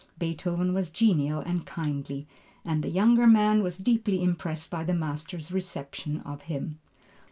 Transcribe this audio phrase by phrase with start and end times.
[0.17, 2.25] Beethoven was genial and kindly,
[2.65, 6.79] and the younger man was deeply impressed by the master's reception of him.